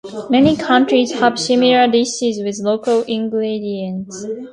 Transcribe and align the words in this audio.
Many 0.31 0.55
countries 0.55 1.11
have 1.19 1.37
similar 1.37 1.87
dishes 1.87 2.41
with 2.43 2.57
local 2.65 3.03
ingredients. 3.03 4.25